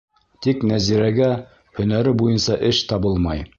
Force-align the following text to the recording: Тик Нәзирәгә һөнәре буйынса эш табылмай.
Тик 0.45 0.63
Нәзирәгә 0.71 1.27
һөнәре 1.81 2.17
буйынса 2.25 2.59
эш 2.73 2.83
табылмай. 2.93 3.49